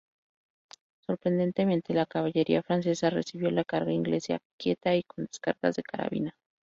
Sorprendentemente, 1.05 1.93
la 1.93 2.07
caballería 2.07 2.63
francesa 2.63 3.11
recibió 3.11 3.51
la 3.51 3.63
carga 3.63 3.91
inglesa 3.93 4.39
quieta 4.59 4.95
y 4.95 5.03
con 5.03 5.25
descargas 5.25 5.75
de 5.75 5.83
carabina. 5.83 6.35